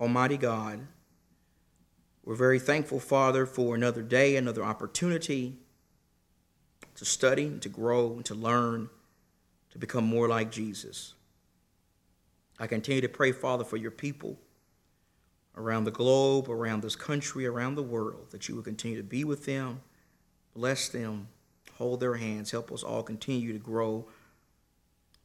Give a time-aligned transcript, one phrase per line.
[0.00, 0.86] Almighty God,
[2.24, 5.56] we're very thankful, Father, for another day, another opportunity
[6.94, 8.88] to study, to grow, to learn,
[9.70, 11.14] to become more like Jesus.
[12.58, 14.38] I continue to pray, Father, for your people
[15.56, 19.24] around the globe, around this country, around the world, that you will continue to be
[19.24, 19.80] with them,
[20.54, 21.28] bless them,
[21.74, 24.06] hold their hands, help us all continue to grow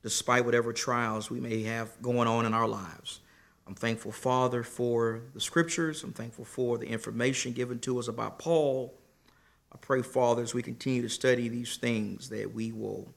[0.02, 3.22] despite whatever trials we may have going on in our lives.
[3.68, 6.04] I'm thankful, Father, for the scriptures.
[6.04, 8.94] I'm thankful for the information given to us about Paul.
[9.72, 13.14] I pray, Father, as we continue to study these things, that we will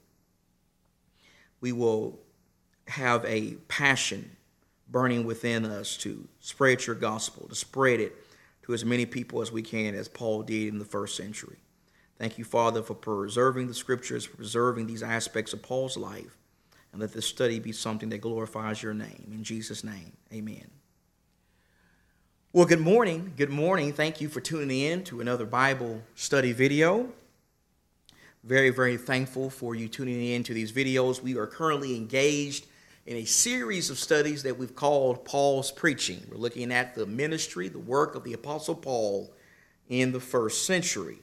[1.60, 2.18] we will
[2.86, 4.36] have a passion
[4.88, 8.16] burning within us to spread your gospel, to spread it
[8.62, 11.58] to as many people as we can, as Paul did in the first century.
[12.18, 16.36] Thank you, Father, for preserving the scriptures, preserving these aspects of Paul's life,
[16.92, 19.30] and let this study be something that glorifies your name.
[19.32, 20.70] In Jesus' name, amen.
[22.52, 23.34] Well, good morning.
[23.36, 23.92] Good morning.
[23.92, 27.08] Thank you for tuning in to another Bible study video.
[28.42, 31.22] Very, very thankful for you tuning in to these videos.
[31.22, 32.66] We are currently engaged
[33.04, 36.22] in a series of studies that we've called Paul's Preaching.
[36.30, 39.30] We're looking at the ministry, the work of the Apostle Paul
[39.88, 41.18] in the first century.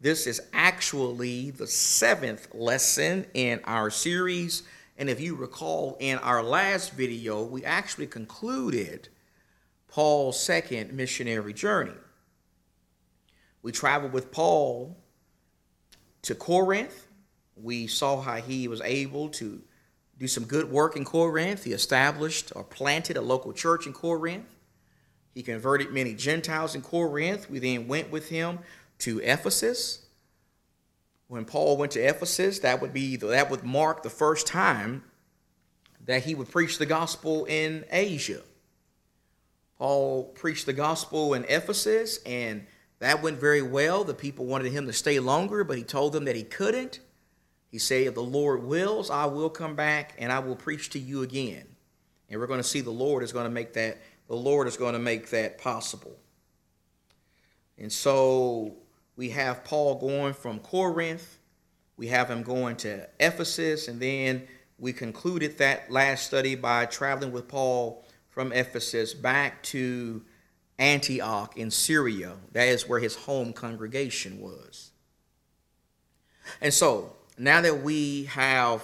[0.00, 4.62] This is actually the seventh lesson in our series.
[5.00, 9.08] And if you recall, in our last video, we actually concluded
[9.88, 11.96] Paul's second missionary journey.
[13.62, 14.98] We traveled with Paul
[16.20, 17.06] to Corinth.
[17.56, 19.62] We saw how he was able to
[20.18, 21.64] do some good work in Corinth.
[21.64, 24.54] He established or planted a local church in Corinth.
[25.32, 27.48] He converted many Gentiles in Corinth.
[27.48, 28.58] We then went with him
[28.98, 30.04] to Ephesus.
[31.30, 35.04] When Paul went to Ephesus, that would be that would mark the first time
[36.04, 38.40] that he would preach the gospel in Asia.
[39.78, 42.66] Paul preached the gospel in Ephesus, and
[42.98, 44.02] that went very well.
[44.02, 46.98] The people wanted him to stay longer, but he told them that he couldn't.
[47.68, 50.98] He said, If the Lord wills, I will come back and I will preach to
[50.98, 51.64] you again.
[52.28, 54.76] And we're going to see the Lord is going to make that, the Lord is
[54.76, 56.18] going to make that possible.
[57.78, 58.79] And so
[59.20, 61.36] we have Paul going from Corinth,
[61.98, 64.48] we have him going to Ephesus, and then
[64.78, 70.22] we concluded that last study by traveling with Paul from Ephesus back to
[70.78, 72.36] Antioch in Syria.
[72.52, 74.92] That is where his home congregation was.
[76.62, 78.82] And so now that we have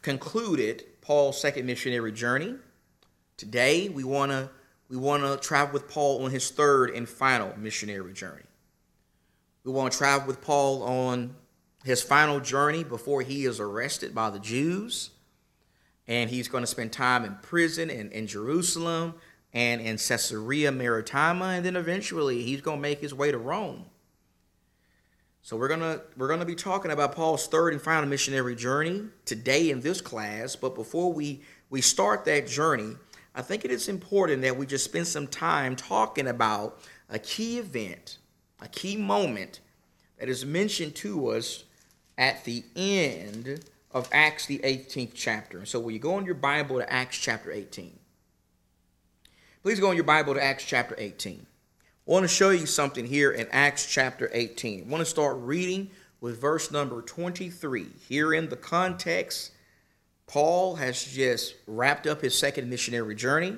[0.00, 2.54] concluded Paul's second missionary journey,
[3.36, 4.48] today we want to
[4.88, 8.44] we want to travel with Paul on his third and final missionary journey.
[9.64, 11.36] We want to travel with Paul on
[11.84, 15.10] his final journey before he is arrested by the Jews.
[16.08, 19.14] And he's going to spend time in prison in, in Jerusalem
[19.52, 21.44] and in Caesarea Maritima.
[21.44, 23.84] And then eventually he's going to make his way to Rome.
[25.44, 29.70] So we're gonna we're gonna be talking about Paul's third and final missionary journey today
[29.70, 30.54] in this class.
[30.54, 32.94] But before we we start that journey,
[33.34, 36.78] I think it is important that we just spend some time talking about
[37.10, 38.18] a key event,
[38.62, 39.60] a key moment
[40.18, 41.64] that is mentioned to us
[42.16, 45.58] at the end of Acts the 18th chapter.
[45.58, 47.98] And So will you go in your Bible to Acts chapter 18?
[49.62, 51.44] Please go in your Bible to Acts chapter 18.
[51.44, 54.84] I want to show you something here in Acts chapter 18.
[54.86, 55.90] I want to start reading
[56.20, 57.86] with verse number 23.
[58.08, 59.52] Here in the context,
[60.26, 63.56] Paul has just wrapped up his second missionary journey.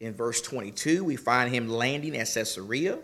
[0.00, 2.98] In verse 22, we find him landing at Caesarea.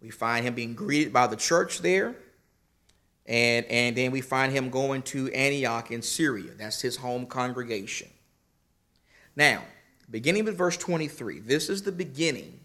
[0.00, 2.14] We find him being greeted by the church there.
[3.26, 6.52] And, and then we find him going to Antioch in Syria.
[6.56, 8.08] That's his home congregation.
[9.36, 9.62] Now,
[10.10, 12.60] beginning with verse 23, this is the beginning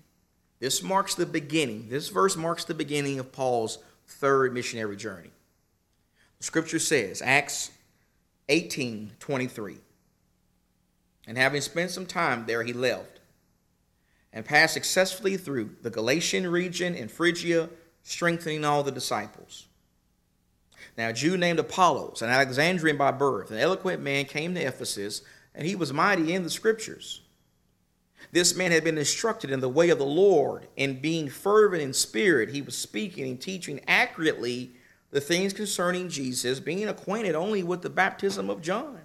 [0.63, 1.89] this marks the beginning.
[1.89, 5.31] This verse marks the beginning of Paul's third missionary journey.
[6.37, 7.69] The scripture says, Acts
[8.47, 9.75] 18 23.
[11.27, 13.12] And having spent some time there, he left
[14.33, 17.69] and passed successfully through the Galatian region and Phrygia,
[18.01, 19.67] strengthening all the disciples.
[20.97, 25.21] Now, a Jew named Apollos, an Alexandrian by birth, an eloquent man, came to Ephesus,
[25.55, 27.21] and he was mighty in the scriptures
[28.33, 31.93] this man had been instructed in the way of the Lord, and being fervent in
[31.93, 34.71] spirit, he was speaking and teaching accurately
[35.11, 39.01] the things concerning Jesus, being acquainted only with the baptism of John.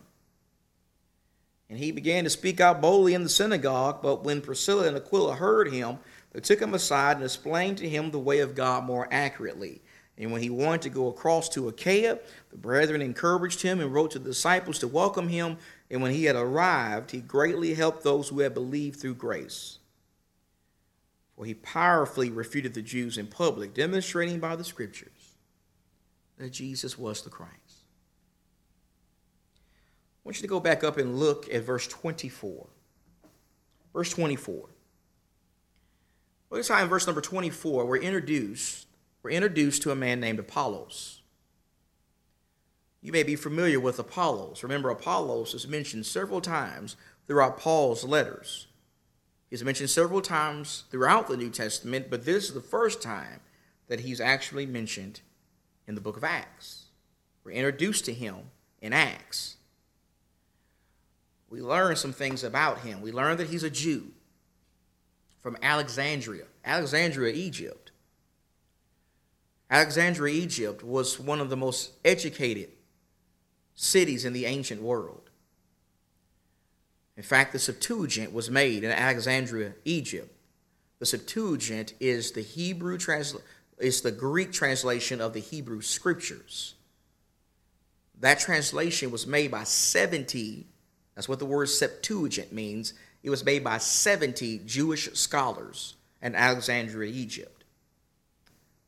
[1.70, 5.34] And he began to speak out boldly in the synagogue, but when Priscilla and Aquila
[5.34, 5.98] heard him,
[6.32, 9.82] they took him aside and explained to him the way of God more accurately.
[10.16, 12.18] And when he wanted to go across to Achaia,
[12.50, 15.58] the brethren encouraged him and wrote to the disciples to welcome him
[15.90, 19.78] and when he had arrived, he greatly helped those who had believed through grace.
[21.36, 25.34] For he powerfully refuted the Jews in public, demonstrating by the scriptures
[26.36, 27.54] that Jesus was the Christ.
[30.28, 32.66] Want you to go back up and look at verse 24.
[33.94, 34.68] Verse 24.
[36.50, 38.88] Well, this time in verse number 24, we're introduced,
[39.22, 41.22] we're introduced to a man named Apollos.
[43.00, 44.62] You may be familiar with Apollos.
[44.62, 46.96] Remember, Apollos is mentioned several times
[47.26, 48.66] throughout Paul's letters.
[49.48, 53.40] He's mentioned several times throughout the New Testament, but this is the first time
[53.86, 55.22] that he's actually mentioned
[55.86, 56.88] in the book of Acts.
[57.44, 58.50] We're introduced to him
[58.82, 59.54] in Acts.
[61.50, 63.00] We learn some things about him.
[63.00, 64.08] We learn that he's a Jew
[65.42, 67.90] from Alexandria, Alexandria, Egypt.
[69.70, 72.70] Alexandria, Egypt was one of the most educated
[73.74, 75.30] cities in the ancient world.
[77.16, 80.34] In fact, the Septuagint was made in Alexandria, Egypt.
[80.98, 83.46] The Septuagint is the Hebrew translation
[83.78, 86.74] is the Greek translation of the Hebrew scriptures.
[88.20, 90.66] That translation was made by 70,
[91.18, 92.94] that's what the word Septuagint means.
[93.24, 97.64] It was made by 70 Jewish scholars in Alexandria, Egypt.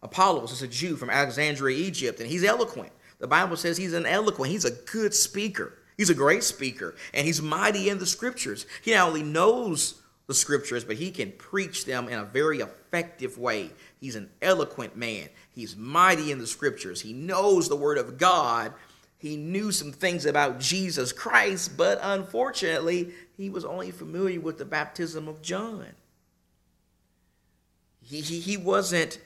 [0.01, 2.93] Apollos is a Jew from Alexandria, Egypt, and he's eloquent.
[3.19, 5.77] The Bible says he's an eloquent, he's a good speaker.
[5.97, 8.65] He's a great speaker, and he's mighty in the scriptures.
[8.81, 13.39] He not only knows the scriptures, but he can preach them in a very effective
[13.39, 13.71] way.
[13.99, 15.31] He's an eloquent man.
[15.53, 17.01] He's mighty in the scriptures.
[17.01, 18.73] He knows the word of God.
[19.21, 24.65] He knew some things about Jesus Christ, but unfortunately, he was only familiar with the
[24.65, 25.89] baptism of John.
[28.01, 29.21] He, he, he wasn't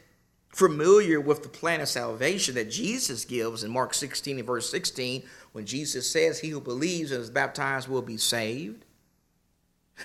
[0.49, 5.23] familiar with the plan of salvation that Jesus gives in Mark 16 and verse 16
[5.52, 8.85] when Jesus says, He who believes and is baptized will be saved.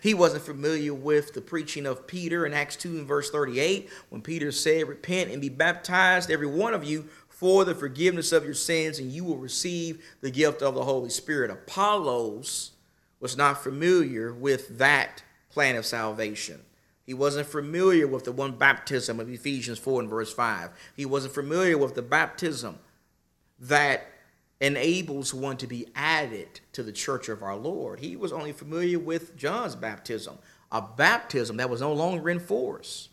[0.03, 4.21] He wasn't familiar with the preaching of Peter in Acts 2 and verse 38 when
[4.21, 7.07] Peter said, Repent and be baptized, every one of you,
[7.39, 11.09] for the forgiveness of your sins, and you will receive the gift of the Holy
[11.09, 11.50] Spirit.
[11.50, 12.71] Apollos
[13.21, 16.59] was not familiar with that plan of salvation.
[17.06, 20.71] He wasn't familiar with the one baptism of Ephesians 4 and verse 5.
[20.97, 22.77] He wasn't familiar with the baptism
[23.57, 24.06] that
[24.59, 28.01] enables one to be added to the church of our Lord.
[28.01, 30.39] He was only familiar with John's baptism,
[30.74, 33.08] a baptism that was no longer in force.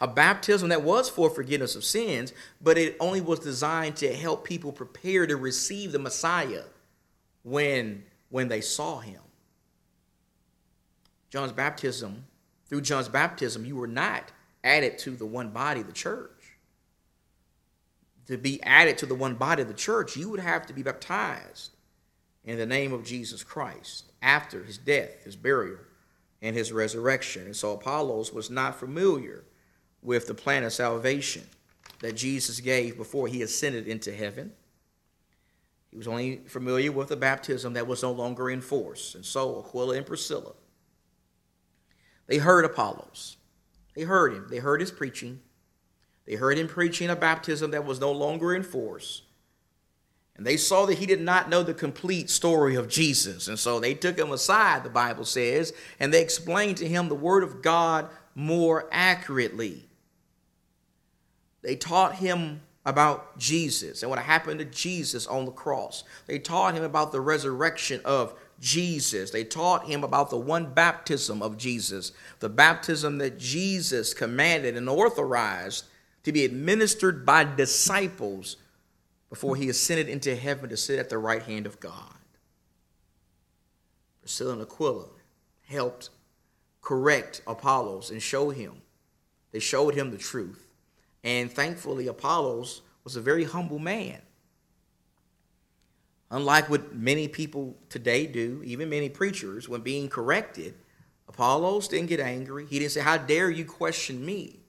[0.00, 4.44] A baptism that was for forgiveness of sins, but it only was designed to help
[4.44, 6.64] people prepare to receive the Messiah
[7.42, 9.20] when, when they saw him.
[11.30, 12.24] John's baptism,
[12.66, 14.32] through John's baptism, you were not
[14.62, 16.30] added to the one body, the church.
[18.26, 20.82] To be added to the one body of the church, you would have to be
[20.82, 21.72] baptized
[22.44, 25.78] in the name of Jesus Christ after his death, his burial,
[26.40, 27.46] and his resurrection.
[27.46, 29.44] And so Apollos was not familiar
[30.04, 31.42] with the plan of salvation
[32.00, 34.52] that Jesus gave before he ascended into heaven.
[35.90, 39.14] He was only familiar with the baptism that was no longer in force.
[39.14, 40.52] And so Aquila and Priscilla
[42.26, 43.36] they heard Apollos.
[43.94, 44.46] They heard him.
[44.50, 45.40] They heard his preaching.
[46.26, 49.22] They heard him preaching a baptism that was no longer in force.
[50.36, 53.46] And they saw that he did not know the complete story of Jesus.
[53.46, 57.14] And so they took him aside, the Bible says, and they explained to him the
[57.14, 59.86] Word of God more accurately.
[61.64, 66.04] They taught him about Jesus and what happened to Jesus on the cross.
[66.26, 69.30] They taught him about the resurrection of Jesus.
[69.30, 74.88] They taught him about the one baptism of Jesus, the baptism that Jesus commanded and
[74.88, 75.86] authorized
[76.24, 78.56] to be administered by disciples
[79.30, 82.14] before he ascended into heaven to sit at the right hand of God.
[84.20, 85.06] Priscilla and Aquila
[85.68, 86.10] helped
[86.82, 88.82] correct Apollos and show him.
[89.52, 90.63] They showed him the truth.
[91.24, 94.20] And thankfully, Apollos was a very humble man.
[96.30, 100.74] Unlike what many people today do, even many preachers, when being corrected,
[101.26, 102.66] Apollos didn't get angry.
[102.66, 104.60] He didn't say, How dare you question me?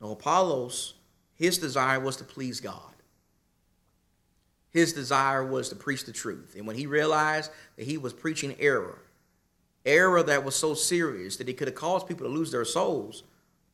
[0.00, 0.94] No, Apollos,
[1.34, 2.92] his desire was to please God.
[4.70, 6.54] His desire was to preach the truth.
[6.56, 8.98] And when he realized that he was preaching error,
[9.86, 13.22] error that was so serious that it could have caused people to lose their souls,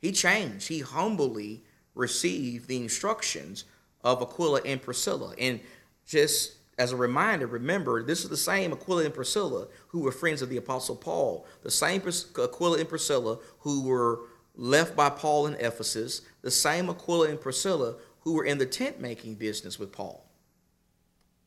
[0.00, 0.68] he changed.
[0.68, 1.62] He humbly
[1.94, 3.64] received the instructions
[4.02, 5.34] of Aquila and Priscilla.
[5.38, 5.60] And
[6.06, 10.40] just as a reminder, remember, this is the same Aquila and Priscilla who were friends
[10.40, 14.20] of the Apostle Paul, the same Aquila and Priscilla who were
[14.54, 19.00] left by Paul in Ephesus, the same Aquila and Priscilla who were in the tent
[19.00, 20.26] making business with Paul.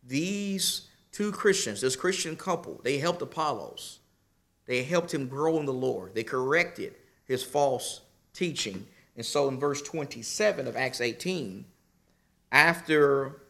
[0.05, 3.99] These two Christians, this Christian couple, they helped Apollos.
[4.65, 6.15] They helped him grow in the Lord.
[6.15, 6.95] They corrected
[7.25, 8.01] his false
[8.33, 8.87] teaching.
[9.15, 11.65] And so in verse 27 of Acts 18,
[12.51, 13.41] after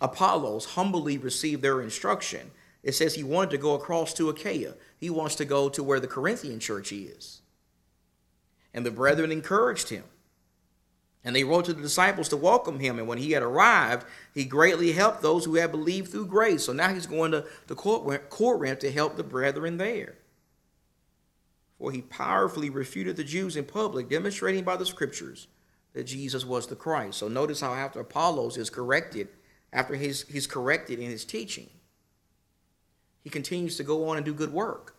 [0.00, 2.50] Apollos humbly received their instruction,
[2.82, 4.74] it says he wanted to go across to Achaia.
[4.98, 7.42] He wants to go to where the Corinthian church is.
[8.72, 10.04] And the brethren encouraged him.
[11.24, 12.98] And they wrote to the disciples to welcome him.
[12.98, 16.64] And when he had arrived, he greatly helped those who had believed through grace.
[16.64, 20.14] So now he's going to, the court Corinth to help the brethren there.
[21.78, 25.46] For he powerfully refuted the Jews in public, demonstrating by the scriptures
[25.92, 27.18] that Jesus was the Christ.
[27.18, 29.28] So notice how after Apollos is corrected,
[29.72, 31.68] after he's, he's corrected in his teaching,
[33.22, 34.96] he continues to go on and do good work.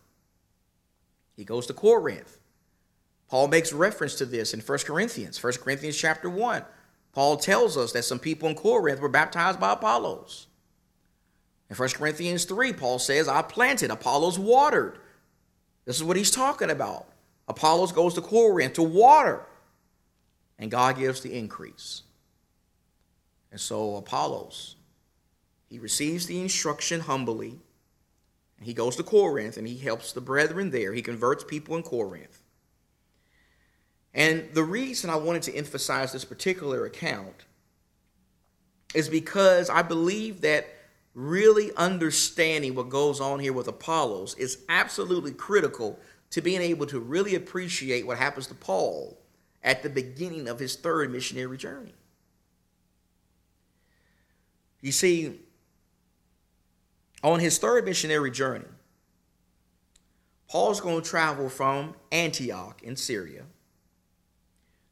[1.35, 2.37] He goes to Corinth.
[3.29, 6.63] Paul makes reference to this in 1 Corinthians, 1 Corinthians chapter 1.
[7.13, 10.47] Paul tells us that some people in Corinth were baptized by Apollos.
[11.69, 14.99] In 1 Corinthians 3, Paul says, I planted, Apollos watered.
[15.85, 17.07] This is what he's talking about.
[17.47, 19.45] Apollos goes to Corinth to water,
[20.57, 22.03] and God gives the increase.
[23.51, 24.75] And so Apollos,
[25.67, 27.59] he receives the instruction humbly,
[28.57, 30.93] and he goes to Corinth and he helps the brethren there.
[30.93, 32.41] He converts people in Corinth.
[34.13, 37.45] And the reason I wanted to emphasize this particular account
[38.93, 40.67] is because I believe that
[41.19, 45.99] really understanding what goes on here with Apollos is absolutely critical
[46.29, 49.17] to being able to really appreciate what happens to Paul
[49.61, 51.93] at the beginning of his third missionary journey.
[54.79, 55.41] You see,
[57.21, 58.69] on his third missionary journey,
[60.49, 63.43] Paul's going to travel from Antioch in Syria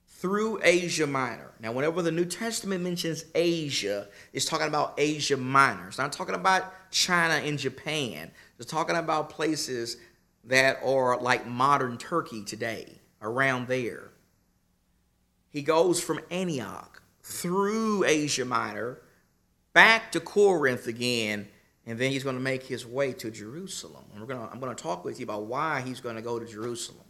[0.08, 1.47] through Asia Minor.
[1.60, 5.88] Now, whenever the New Testament mentions Asia, it's talking about Asia Minor.
[5.88, 8.32] It's not talking about China and Japan.
[8.60, 9.98] It's talking about places
[10.44, 14.12] that are like modern Turkey today, around there.
[15.50, 19.02] He goes from Antioch through Asia Minor
[19.74, 21.48] back to Corinth again,
[21.86, 24.06] and then he's going to make his way to Jerusalem.
[24.12, 26.22] And we're going to, I'm going to talk with you about why he's going to
[26.22, 27.07] go to Jerusalem.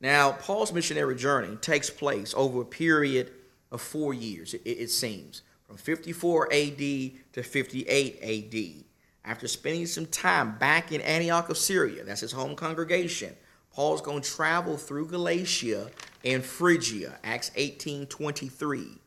[0.00, 3.32] Now, Paul's missionary journey takes place over a period
[3.70, 8.84] of four years, it, it seems, from 54 AD to 58 AD.
[9.24, 13.36] After spending some time back in Antioch of Syria, that's his home congregation,
[13.72, 15.90] Paul's going to travel through Galatia
[16.24, 18.98] and Phrygia, Acts 18 23.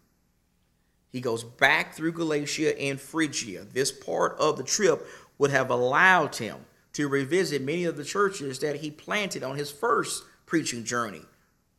[1.10, 3.66] He goes back through Galatia and Phrygia.
[3.66, 5.06] This part of the trip
[5.38, 6.58] would have allowed him
[6.94, 11.22] to revisit many of the churches that he planted on his first preaching journey.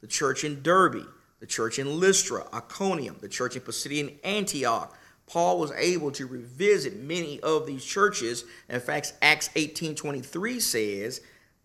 [0.00, 1.06] The church in Derbe,
[1.40, 4.96] the church in Lystra, Iconium, the church in Pisidian Antioch.
[5.26, 8.44] Paul was able to revisit many of these churches.
[8.68, 11.20] In fact, Acts 18:23 says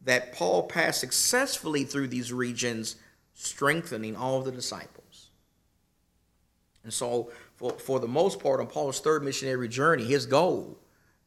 [0.05, 2.95] that Paul passed successfully through these regions,
[3.33, 5.29] strengthening all the disciples.
[6.83, 10.79] And so, for, for the most part, on Paul's third missionary journey, his goal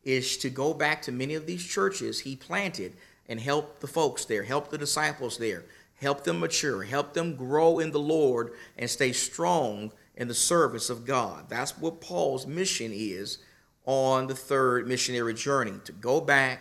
[0.02, 2.96] is to go back to many of these churches he planted
[3.28, 5.64] and help the folks there, help the disciples there,
[6.00, 10.90] help them mature, help them grow in the Lord and stay strong in the service
[10.90, 11.48] of God.
[11.48, 13.38] That's what Paul's mission is
[13.84, 16.60] on the third missionary journey to go back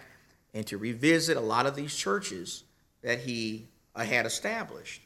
[0.53, 2.63] and to revisit a lot of these churches
[3.01, 5.01] that he uh, had established.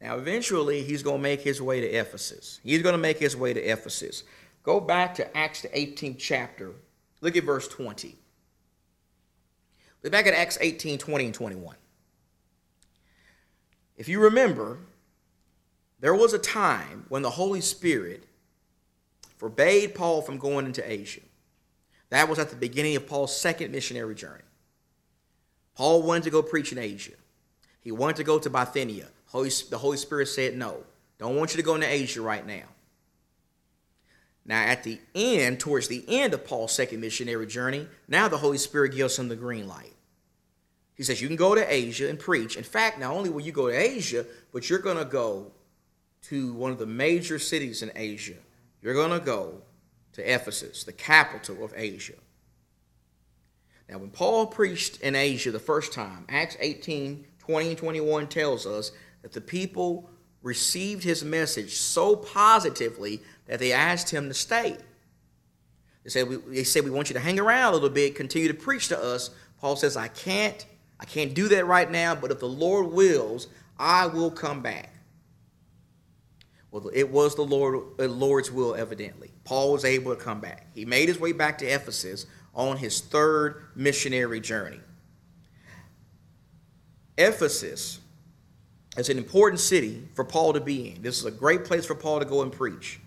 [0.00, 2.60] Now, eventually, he's going to make his way to Ephesus.
[2.62, 4.24] He's going to make his way to Ephesus.
[4.62, 6.72] Go back to Acts, the 18th chapter.
[7.22, 8.14] Look at verse 20.
[10.10, 11.76] Back at Acts 18 20 and 21.
[13.96, 14.78] If you remember,
[16.00, 18.24] there was a time when the Holy Spirit
[19.36, 21.22] forbade Paul from going into Asia.
[22.10, 24.42] That was at the beginning of Paul's second missionary journey.
[25.74, 27.12] Paul wanted to go preach in Asia.
[27.80, 29.08] He wanted to go to Bithynia.
[29.26, 30.84] Holy, the Holy Spirit said, No,
[31.18, 32.64] don't want you to go into Asia right now.
[34.44, 38.58] Now, at the end, towards the end of Paul's second missionary journey, now the Holy
[38.58, 39.95] Spirit gives him the green light.
[40.96, 42.56] He says, You can go to Asia and preach.
[42.56, 45.52] In fact, not only will you go to Asia, but you're going to go
[46.22, 48.34] to one of the major cities in Asia.
[48.82, 49.62] You're going to go
[50.14, 52.14] to Ephesus, the capital of Asia.
[53.88, 58.66] Now, when Paul preached in Asia the first time, Acts 18 20 and 21 tells
[58.66, 58.90] us
[59.22, 60.10] that the people
[60.42, 64.76] received his message so positively that they asked him to stay.
[66.02, 68.48] They said, we, they said, We want you to hang around a little bit, continue
[68.48, 69.30] to preach to us.
[69.60, 70.66] Paul says, I can't
[70.98, 73.48] I can't do that right now, but if the Lord wills,
[73.78, 74.92] I will come back.
[76.70, 79.30] Well, it was the Lord, the Lord's will, evidently.
[79.44, 80.66] Paul was able to come back.
[80.74, 84.80] He made his way back to Ephesus on his third missionary journey.
[87.18, 88.00] Ephesus
[88.96, 91.02] is an important city for Paul to be in.
[91.02, 93.00] This is a great place for Paul to go and preach.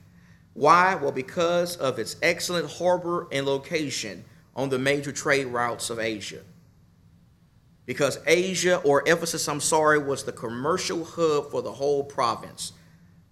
[0.54, 0.96] Why?
[0.96, 6.42] Well, because of its excellent harbor and location on the major trade routes of Asia.
[7.90, 12.74] Because Asia, or Ephesus, I'm sorry, was the commercial hub for the whole province.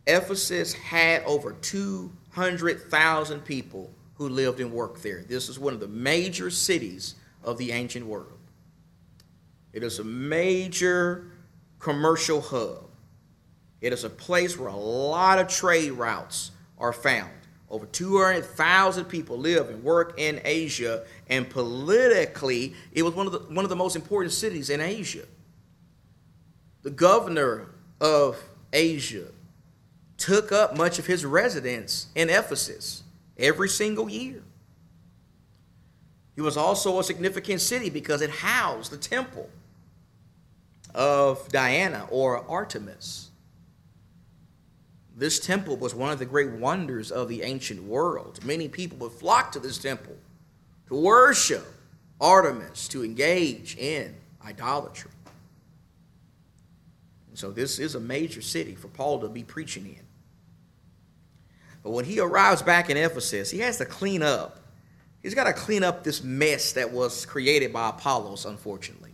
[0.07, 5.21] Ephesus had over 200,000 people who lived and worked there.
[5.21, 8.39] This is one of the major cities of the ancient world.
[9.73, 11.27] It is a major
[11.77, 12.89] commercial hub.
[13.79, 16.49] It is a place where a lot of trade routes
[16.79, 17.29] are found.
[17.69, 23.39] Over 200,000 people live and work in Asia, and politically, it was one of the,
[23.39, 25.25] one of the most important cities in Asia.
[26.83, 27.67] The governor
[27.99, 29.25] of Asia
[30.17, 33.03] took up much of his residence in Ephesus
[33.37, 34.41] every single year.
[36.37, 39.49] It was also a significant city because it housed the temple
[40.93, 43.26] of Diana or Artemis.
[45.17, 48.45] This temple was one of the great wonders of the ancient world.
[48.45, 50.15] Many people would flock to this temple
[50.89, 51.65] to worship
[52.21, 55.11] Artemis, to engage in idolatry.
[57.29, 60.05] And so, this is a major city for Paul to be preaching in.
[61.81, 64.59] But when he arrives back in Ephesus, he has to clean up.
[65.23, 69.11] He's got to clean up this mess that was created by Apollos, unfortunately.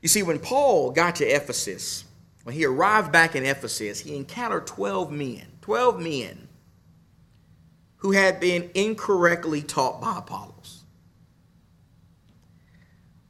[0.00, 2.04] You see, when Paul got to Ephesus,
[2.44, 6.48] when he arrived back in Ephesus, he encountered 12 men, 12 men
[7.98, 10.82] who had been incorrectly taught by Apollos.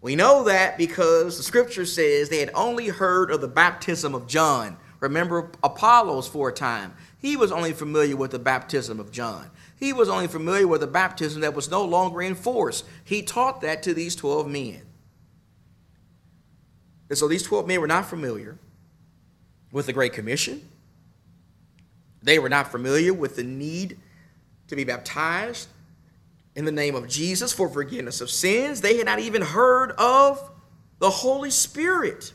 [0.00, 4.26] We know that because the scripture says they had only heard of the baptism of
[4.26, 4.78] John.
[5.00, 6.94] Remember Apollos for a time.
[7.18, 9.50] He was only familiar with the baptism of John.
[9.78, 12.82] He was only familiar with the baptism that was no longer in force.
[13.04, 14.82] He taught that to these 12 men.
[17.10, 18.58] And so these 12 men were not familiar
[19.72, 20.68] with the Great Commission.
[22.22, 23.98] They were not familiar with the need
[24.68, 25.68] to be baptized
[26.54, 28.80] in the name of Jesus for forgiveness of sins.
[28.80, 30.50] They had not even heard of
[30.98, 32.32] the Holy Spirit.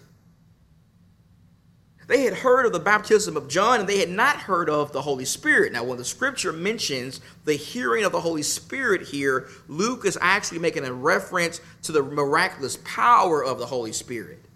[2.07, 5.01] They had heard of the baptism of John and they had not heard of the
[5.01, 5.73] Holy Spirit.
[5.73, 10.59] Now, when the scripture mentions the hearing of the Holy Spirit here, Luke is actually
[10.59, 14.46] making a reference to the miraculous power of the Holy Spirit.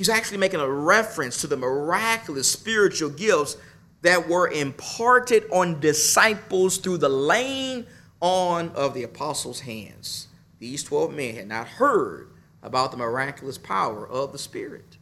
[0.00, 3.58] He's actually making a reference to the miraculous spiritual gifts
[4.00, 7.84] that were imparted on disciples through the laying
[8.18, 10.28] on of the apostles' hands.
[10.58, 12.30] These 12 men had not heard
[12.62, 14.96] about the miraculous power of the Spirit.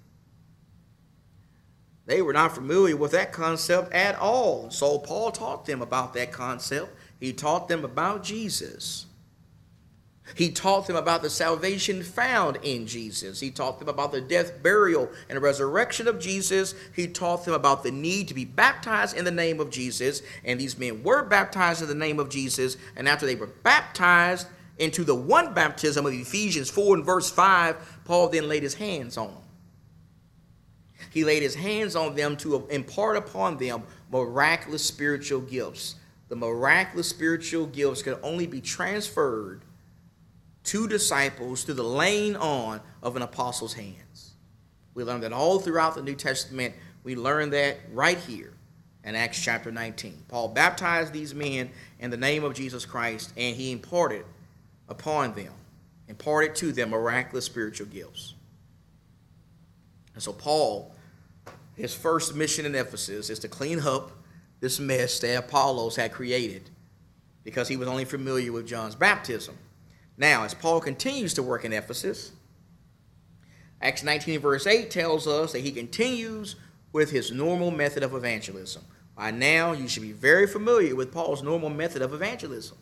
[2.06, 4.68] They were not familiar with that concept at all.
[4.72, 6.92] So Paul taught them about that concept.
[7.20, 9.06] He taught them about Jesus.
[10.34, 13.40] He taught them about the salvation found in Jesus.
[13.40, 16.74] He taught them about the death, burial, and resurrection of Jesus.
[16.94, 20.22] He taught them about the need to be baptized in the name of Jesus.
[20.44, 22.76] And these men were baptized in the name of Jesus.
[22.96, 24.46] And after they were baptized
[24.78, 29.16] into the one baptism of Ephesians 4 and verse 5, Paul then laid his hands
[29.16, 29.42] on them.
[31.10, 35.96] He laid his hands on them to impart upon them miraculous spiritual gifts.
[36.28, 39.62] The miraculous spiritual gifts could only be transferred
[40.64, 44.34] to disciples through the laying on of an apostle's hands.
[44.94, 46.74] We learn that all throughout the New Testament.
[47.04, 48.52] We learn that right here
[49.04, 50.24] in Acts chapter 19.
[50.28, 54.24] Paul baptized these men in the name of Jesus Christ, and he imparted
[54.88, 55.52] upon them,
[56.08, 58.34] imparted to them miraculous spiritual gifts.
[60.14, 60.92] And so, Paul,
[61.76, 64.10] his first mission in Ephesus is to clean up
[64.60, 66.68] this mess that Apollos had created
[67.44, 69.56] because he was only familiar with John's baptism.
[70.18, 72.32] Now, as Paul continues to work in Ephesus,
[73.80, 76.56] Acts 19, verse 8 tells us that he continues
[76.92, 78.82] with his normal method of evangelism.
[79.16, 82.76] By now, you should be very familiar with Paul's normal method of evangelism.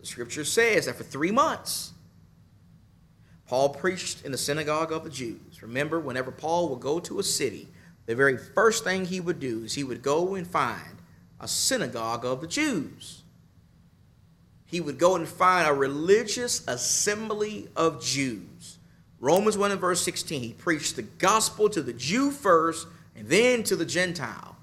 [0.00, 1.92] The scripture says that for three months,
[3.46, 5.62] Paul preached in the synagogue of the Jews.
[5.62, 7.68] Remember, whenever Paul would go to a city,
[8.06, 11.02] the very first thing he would do is he would go and find
[11.38, 13.19] a synagogue of the Jews
[14.70, 18.78] he would go and find a religious assembly of Jews.
[19.18, 23.62] Romans 1 and verse 16, he preached the gospel to the Jew first and then
[23.64, 24.56] to the Gentile.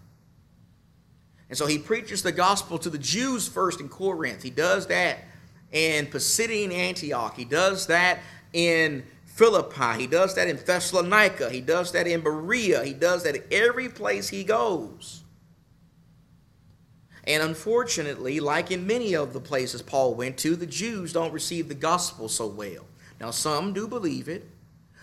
[1.50, 4.44] And so he preaches the gospel to the Jews first in Corinth.
[4.44, 5.20] He does that
[5.72, 7.36] in Pisidian Antioch.
[7.36, 8.20] He does that
[8.54, 10.00] in Philippi.
[10.00, 11.50] He does that in Thessalonica.
[11.50, 12.84] He does that in Berea.
[12.84, 15.24] He does that every place he goes.
[17.28, 21.68] And unfortunately, like in many of the places Paul went to, the Jews don't receive
[21.68, 22.86] the gospel so well.
[23.20, 24.48] Now, some do believe it.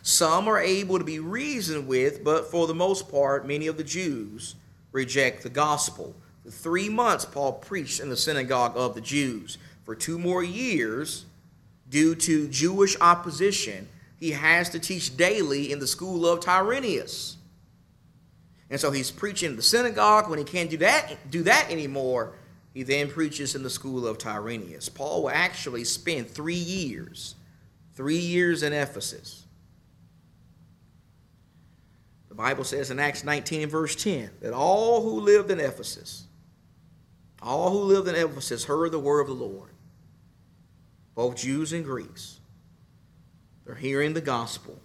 [0.03, 3.85] Some are able to be reasoned with, but for the most part, many of the
[3.85, 4.55] Jews
[4.93, 6.15] reject the gospel.
[6.45, 9.59] For three months, Paul preached in the synagogue of the Jews.
[9.85, 11.27] For two more years,
[11.91, 17.34] due to Jewish opposition, he has to teach daily in the school of Tyrannus.
[18.75, 20.29] And so he's preaching in the synagogue.
[20.29, 22.33] When he can't do that, do that anymore,
[22.73, 24.89] he then preaches in the school of Tyrannus.
[24.89, 27.37] Paul will actually spend three years,
[27.93, 29.45] three years in Ephesus.
[32.29, 36.25] The Bible says in Acts 19 and verse 10 that all who lived in Ephesus,
[37.41, 39.71] all who lived in Ephesus heard the word of the Lord,
[41.15, 42.41] both Jews and Greeks.
[43.67, 44.81] They're hearing the gospel.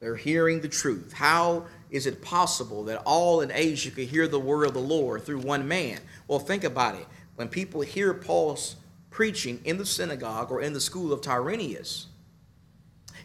[0.00, 1.12] They're hearing the truth.
[1.12, 5.22] How is it possible that all in Asia could hear the word of the Lord
[5.22, 6.00] through one man?
[6.26, 7.06] Well, think about it.
[7.36, 8.74] When people hear Paul's
[9.12, 12.08] preaching in the synagogue or in the school of Tyrannus,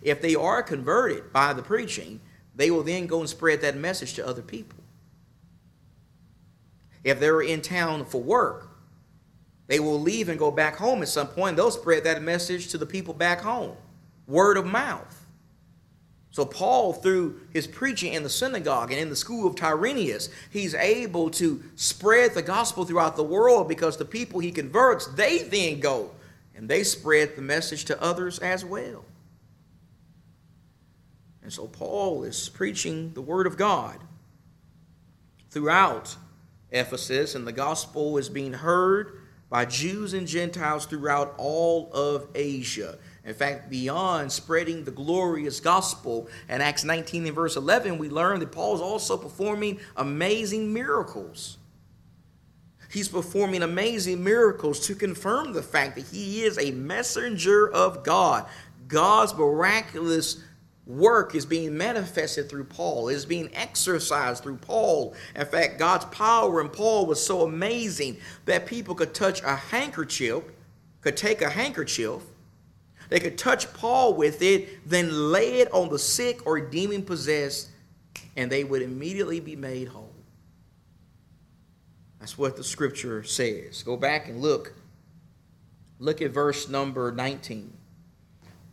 [0.03, 2.21] if they are converted by the preaching,
[2.55, 4.77] they will then go and spread that message to other people.
[7.03, 8.69] If they're in town for work,
[9.65, 11.55] they will leave and go back home at some point.
[11.55, 13.75] They'll spread that message to the people back home.
[14.27, 15.18] Word of mouth.
[16.31, 20.75] So, Paul, through his preaching in the synagogue and in the school of Tyrannus, he's
[20.75, 25.79] able to spread the gospel throughout the world because the people he converts, they then
[25.79, 26.11] go
[26.55, 29.05] and they spread the message to others as well.
[31.41, 33.97] And so, Paul is preaching the word of God
[35.49, 36.15] throughout
[36.69, 42.99] Ephesus, and the gospel is being heard by Jews and Gentiles throughout all of Asia.
[43.29, 48.39] In fact, beyond spreading the glorious gospel, in Acts 19 and verse 11, we learn
[48.39, 51.59] that Paul is also performing amazing miracles.
[52.89, 58.47] He's performing amazing miracles to confirm the fact that he is a messenger of God.
[58.87, 60.43] God's miraculous
[60.87, 65.13] work is being manifested through Paul, is being exercised through Paul.
[65.35, 70.41] In fact, God's power in Paul was so amazing that people could touch a handkerchief,
[71.01, 72.23] could take a handkerchief,
[73.09, 77.69] they could touch Paul with it, then lay it on the sick or demon possessed,
[78.37, 80.13] and they would immediately be made whole.
[82.19, 83.81] That's what the scripture says.
[83.83, 84.73] Go back and look.
[85.99, 87.73] Look at verse number 19.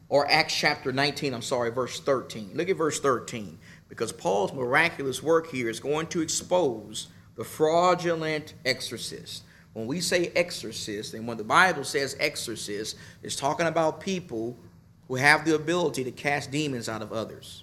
[0.08, 2.50] Or Acts chapter 19, I'm sorry, verse 13.
[2.54, 3.58] Look at verse 13.
[3.88, 9.42] Because Paul's miraculous work here is going to expose the fraudulent exorcist.
[9.76, 14.56] When we say exorcist, and when the Bible says exorcist, it's talking about people
[15.06, 17.62] who have the ability to cast demons out of others.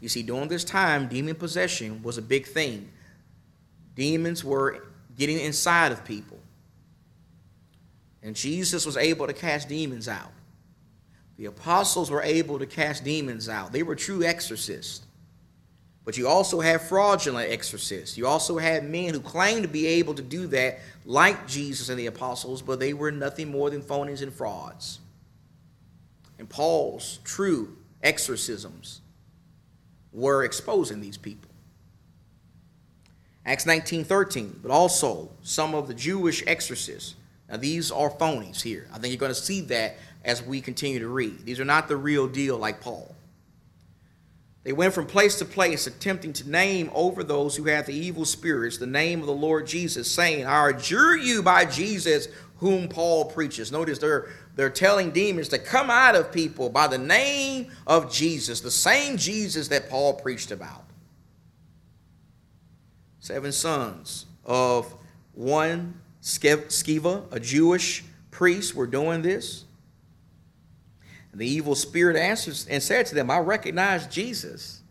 [0.00, 2.88] You see, during this time, demon possession was a big thing.
[3.96, 4.86] Demons were
[5.18, 6.38] getting inside of people.
[8.22, 10.32] And Jesus was able to cast demons out.
[11.36, 13.72] The apostles were able to cast demons out.
[13.72, 15.04] They were true exorcists.
[16.04, 18.18] But you also have fraudulent exorcists.
[18.18, 21.98] You also had men who claimed to be able to do that, like Jesus and
[21.98, 24.98] the apostles, but they were nothing more than phonies and frauds.
[26.38, 29.00] And Paul's true exorcisms
[30.12, 31.50] were exposing these people.
[33.46, 37.14] Acts 19:13, but also some of the Jewish exorcists.
[37.48, 38.88] Now these are phonies here.
[38.92, 41.44] I think you're going to see that as we continue to read.
[41.44, 43.14] These are not the real deal like Paul.
[44.64, 48.24] They went from place to place, attempting to name over those who had the evil
[48.24, 53.26] spirits the name of the Lord Jesus, saying, I adjure you by Jesus whom Paul
[53.26, 53.70] preaches.
[53.70, 58.60] Notice they're, they're telling demons to come out of people by the name of Jesus,
[58.60, 60.84] the same Jesus that Paul preached about.
[63.20, 64.94] Seven sons of
[65.34, 69.63] one Sceva, a Jewish priest, were doing this.
[71.34, 74.82] And the evil spirit answered and said to them, I recognize Jesus.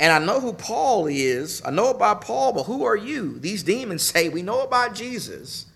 [0.00, 1.62] And I know who Paul is.
[1.64, 3.38] I know about Paul, but who are you?
[3.38, 5.66] These demons say, We know about Jesus.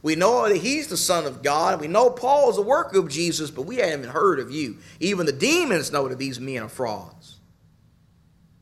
[0.00, 1.82] We know that he's the Son of God.
[1.82, 4.78] We know Paul is a work of Jesus, but we haven't heard of you.
[5.00, 7.40] Even the demons know that these men are frauds.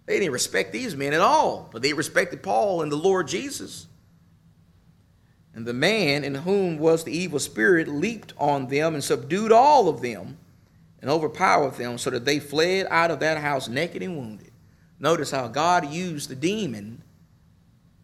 [0.06, 3.86] They didn't respect these men at all, but they respected Paul and the Lord Jesus.
[5.54, 9.88] And the man in whom was the evil spirit leaped on them and subdued all
[9.88, 10.38] of them
[11.00, 14.52] and overpowered them so that they fled out of that house naked and wounded.
[14.98, 17.02] Notice how God used the demon,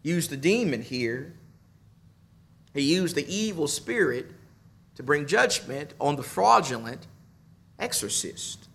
[0.01, 1.33] used the demon here.
[2.73, 4.31] He used the evil spirit
[4.95, 7.07] to bring judgment on the fraudulent
[7.79, 8.67] exorcist.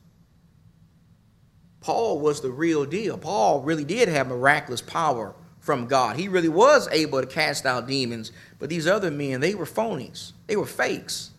[1.80, 3.18] Paul was the real deal.
[3.18, 6.16] Paul really did have miraculous power from God.
[6.16, 10.32] He really was able to cast out demons, but these other men, they were phonies.
[10.48, 11.30] They were fakes.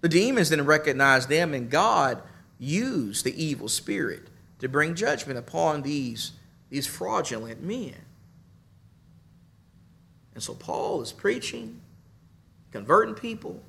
[0.00, 2.20] The demons didn't recognize them, and God
[2.58, 4.28] used the evil spirit
[4.58, 6.32] to bring judgment upon these,
[6.70, 7.94] these fraudulent men.
[10.34, 11.80] And so Paul is preaching,
[12.72, 13.62] converting people,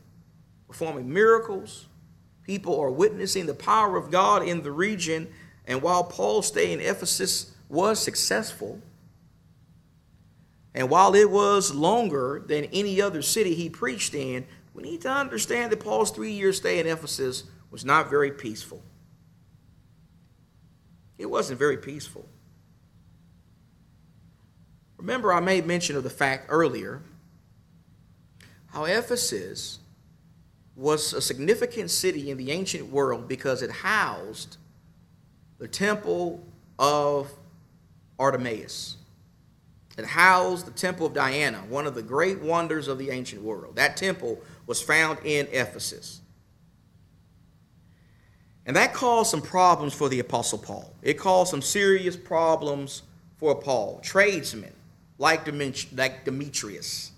[0.67, 1.85] performing miracles.
[2.43, 5.27] People are witnessing the power of God in the region.
[5.67, 8.81] And while Paul's stay in Ephesus was successful,
[10.73, 15.09] and while it was longer than any other city he preached in, we need to
[15.09, 18.83] understand that Paul's three year stay in Ephesus was not very peaceful.
[21.17, 22.27] It wasn't very peaceful.
[24.97, 27.01] Remember, I made mention of the fact earlier
[28.67, 29.79] how Ephesus
[30.75, 34.57] was a significant city in the ancient world because it housed
[35.57, 36.43] the temple
[36.77, 37.31] of
[38.19, 38.97] Artemis.
[39.97, 43.75] It housed the temple of Diana, one of the great wonders of the ancient world.
[43.75, 46.21] That temple was found in Ephesus.
[48.67, 50.93] And that caused some problems for the Apostle Paul.
[51.01, 53.03] It caused some serious problems
[53.37, 53.99] for Paul.
[54.03, 54.73] Tradesmen
[55.17, 57.11] like Demetrius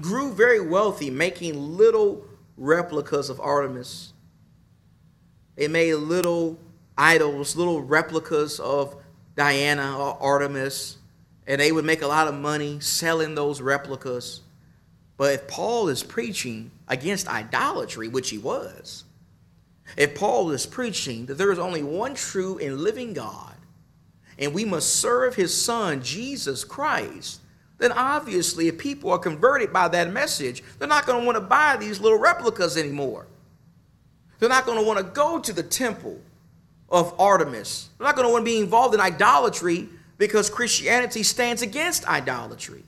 [0.00, 2.24] grew very wealthy, making little
[2.56, 4.14] replicas of Artemis.
[5.56, 6.58] They made little
[6.96, 8.96] idols, little replicas of
[9.36, 10.98] Diana or Artemis,
[11.46, 14.40] and they would make a lot of money selling those replicas.
[15.16, 19.04] But if Paul is preaching against idolatry, which he was,
[19.96, 23.54] if Paul is preaching that there is only one true and living God,
[24.38, 27.40] and we must serve his son, Jesus Christ,
[27.78, 31.40] then obviously, if people are converted by that message, they're not going to want to
[31.40, 33.26] buy these little replicas anymore.
[34.38, 36.20] They're not going to want to go to the temple
[36.88, 37.88] of Artemis.
[37.98, 39.88] They're not going to want to be involved in idolatry
[40.22, 42.84] because Christianity stands against idolatry.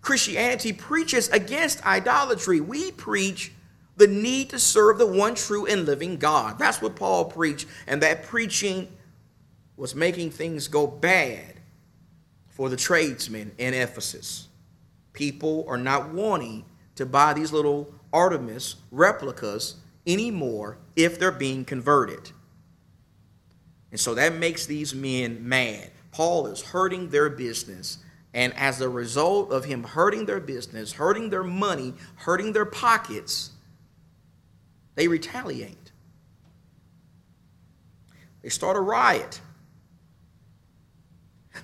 [0.00, 2.60] Christianity preaches against idolatry.
[2.60, 3.52] We preach
[3.96, 6.58] the need to serve the one true and living God.
[6.58, 8.88] That's what Paul preached, and that preaching
[9.76, 11.60] was making things go bad
[12.48, 14.48] for the tradesmen in Ephesus.
[15.12, 16.64] People are not wanting
[16.96, 19.76] to buy these little Artemis replicas
[20.08, 22.32] anymore if they're being converted.
[23.92, 25.92] And so that makes these men mad.
[26.16, 27.98] Paul is hurting their business.
[28.32, 33.50] And as a result of him hurting their business, hurting their money, hurting their pockets,
[34.94, 35.92] they retaliate.
[38.42, 39.42] They start a riot.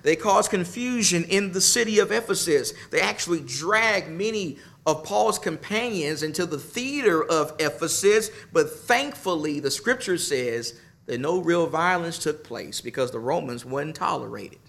[0.03, 2.73] They cause confusion in the city of Ephesus.
[2.91, 9.71] They actually drag many of Paul's companions into the theater of Ephesus, but thankfully, the
[9.71, 14.59] scripture says that no real violence took place because the Romans wouldn't tolerate it.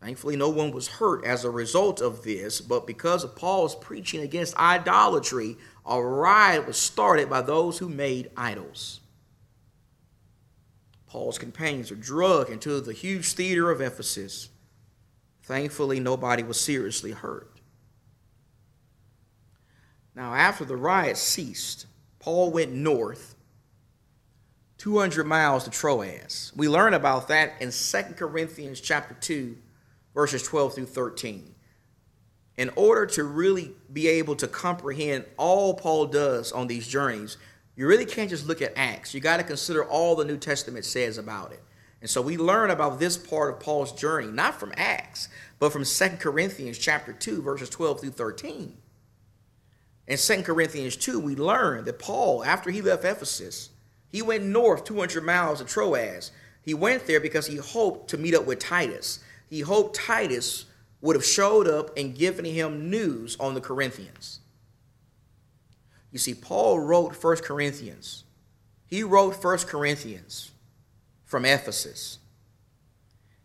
[0.00, 4.20] Thankfully, no one was hurt as a result of this, but because of Paul's preaching
[4.20, 9.00] against idolatry, a riot was started by those who made idols.
[11.06, 14.48] Paul's companions were dragged into the huge theater of Ephesus.
[15.44, 17.60] Thankfully, nobody was seriously hurt.
[20.16, 21.86] Now, after the riot ceased,
[22.18, 23.36] Paul went north
[24.82, 26.52] 200 miles to Troas.
[26.56, 29.56] We learn about that in 2 Corinthians chapter 2,
[30.12, 31.54] verses 12 through 13
[32.56, 37.36] in order to really be able to comprehend all Paul does on these journeys,
[37.76, 39.14] you really can't just look at Acts.
[39.14, 41.62] You got to consider all the New Testament says about it.
[42.00, 45.28] And so we learn about this part of Paul's journey, not from Acts,
[45.60, 48.76] but from 2 Corinthians chapter 2, verses 12 through 13.
[50.08, 53.70] In 2 Corinthians 2, we learn that Paul, after he left Ephesus,
[54.12, 56.30] he went north 200 miles to Troas.
[56.60, 59.18] He went there because he hoped to meet up with Titus.
[59.48, 60.66] He hoped Titus
[61.00, 64.40] would have showed up and given him news on the Corinthians.
[66.12, 68.24] You see, Paul wrote First Corinthians.
[68.86, 70.50] He wrote First Corinthians
[71.24, 72.18] from Ephesus.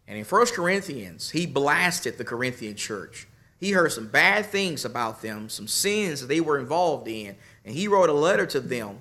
[0.05, 3.27] And in First Corinthians, he blasted the Corinthian church.
[3.59, 7.73] He heard some bad things about them, some sins that they were involved in, and
[7.73, 8.99] he wrote a letter to them,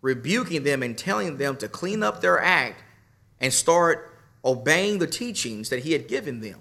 [0.00, 2.82] rebuking them and telling them to clean up their act
[3.40, 6.60] and start obeying the teachings that he had given them.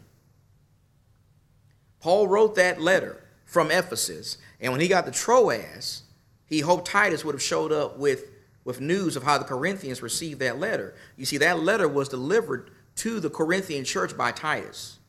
[1.99, 6.03] Paul wrote that letter from Ephesus, and when he got to Troas,
[6.45, 8.25] he hoped Titus would have showed up with,
[8.63, 10.95] with news of how the Corinthians received that letter.
[11.15, 14.99] You see, that letter was delivered to the Corinthian church by Titus.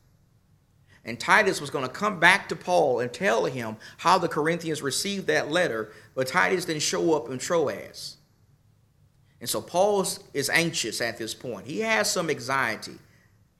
[1.05, 4.81] And Titus was going to come back to Paul and tell him how the Corinthians
[4.81, 8.17] received that letter, but Titus didn't show up in Troas.
[9.39, 11.65] And so Paul is anxious at this point.
[11.65, 12.99] He has some anxiety.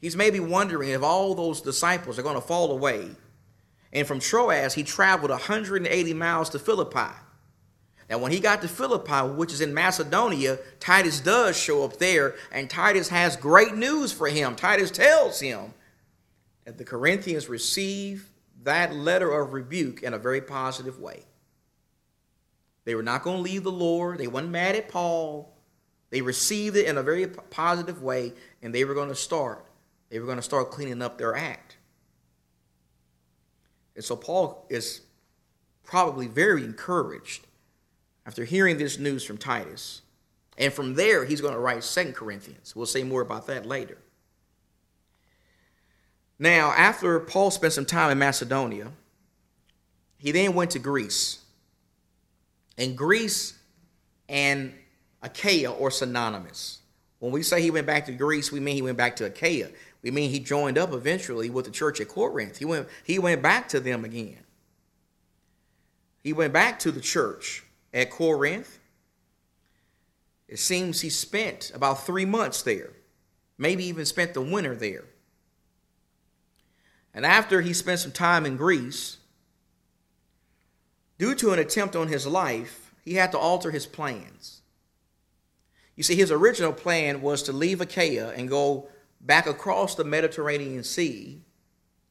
[0.01, 3.09] He's maybe wondering if all those disciples are going to fall away.
[3.91, 7.13] And from Troas, he traveled 180 miles to Philippi.
[8.09, 12.35] Now, when he got to Philippi, which is in Macedonia, Titus does show up there,
[12.51, 14.55] and Titus has great news for him.
[14.55, 15.73] Titus tells him
[16.65, 18.31] that the Corinthians receive
[18.63, 21.23] that letter of rebuke in a very positive way.
[22.85, 24.17] They were not going to leave the Lord.
[24.17, 25.53] They weren't mad at Paul.
[26.09, 29.65] They received it in a very positive way, and they were going to start.
[30.09, 31.77] They were going to start cleaning up their act.
[33.95, 35.01] And so Paul is
[35.83, 37.45] probably very encouraged
[38.25, 40.01] after hearing this news from Titus.
[40.57, 42.75] And from there, he's going to write Second Corinthians.
[42.75, 43.97] We'll say more about that later.
[46.37, 48.91] Now, after Paul spent some time in Macedonia,
[50.17, 51.39] he then went to Greece.
[52.77, 53.57] And Greece
[54.29, 54.73] and
[55.21, 56.79] Achaia or synonymous.
[57.19, 59.69] When we say he went back to Greece, we mean he went back to Achaia.
[60.01, 62.57] We mean he joined up eventually with the church at Corinth.
[62.57, 64.43] He went, he went back to them again.
[66.23, 68.79] He went back to the church at Corinth.
[70.47, 72.91] It seems he spent about three months there,
[73.57, 75.05] maybe even spent the winter there.
[77.13, 79.17] And after he spent some time in Greece,
[81.17, 84.58] due to an attempt on his life, he had to alter his plans.
[85.99, 88.87] You see, his original plan was to leave Achaia and go
[89.19, 91.41] back across the Mediterranean Sea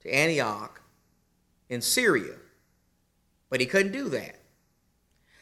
[0.00, 0.82] to Antioch
[1.70, 2.34] in Syria.
[3.48, 4.42] But he couldn't do that.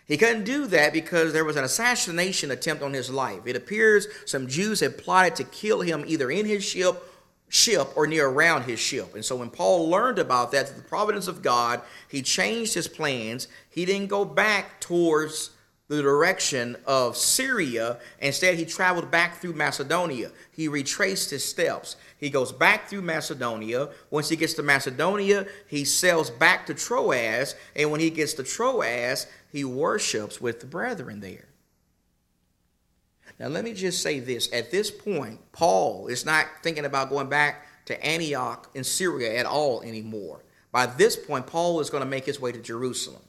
[0.04, 3.40] He couldn't do that because there was an assassination attempt on his life.
[3.46, 7.02] It appears some Jews had plotted to kill him either in his ship
[7.48, 9.16] ship or near around his ship.
[9.16, 13.48] And so when Paul learned about that, the providence of God, he changed his plans.
[13.68, 15.50] He didn't go back towards
[15.88, 17.98] the direction of Syria.
[18.20, 20.30] Instead, he traveled back through Macedonia.
[20.50, 21.96] He retraced his steps.
[22.18, 23.90] He goes back through Macedonia.
[24.10, 27.54] Once he gets to Macedonia, he sails back to Troas.
[27.76, 31.46] And when he gets to Troas, he worships with the brethren there.
[33.38, 34.52] Now, let me just say this.
[34.52, 39.46] At this point, Paul is not thinking about going back to Antioch in Syria at
[39.46, 40.42] all anymore.
[40.72, 43.22] By this point, Paul is going to make his way to Jerusalem.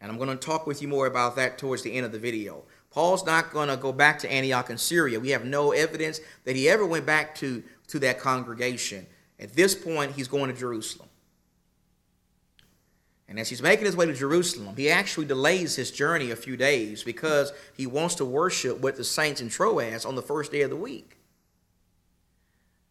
[0.00, 2.18] And I'm going to talk with you more about that towards the end of the
[2.18, 2.64] video.
[2.90, 5.20] Paul's not going to go back to Antioch in Syria.
[5.20, 9.06] We have no evidence that he ever went back to, to that congregation.
[9.38, 11.08] At this point, he's going to Jerusalem.
[13.28, 16.56] And as he's making his way to Jerusalem, he actually delays his journey a few
[16.56, 20.62] days because he wants to worship with the saints in Troas on the first day
[20.62, 21.15] of the week.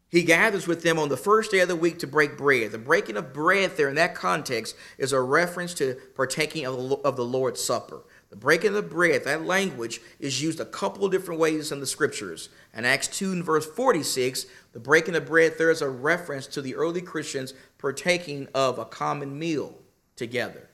[0.10, 2.72] He gathers with them on the first day of the week to break bread.
[2.72, 7.26] The breaking of bread there in that context is a reference to partaking of the
[7.26, 8.04] Lord's Supper.
[8.30, 11.80] The breaking of the bread, that language is used a couple of different ways in
[11.80, 12.50] the scriptures.
[12.74, 16.62] In Acts 2 and verse 46, the breaking of bread there is a reference to
[16.62, 19.76] the early Christians partaking of a common meal
[20.16, 20.70] together,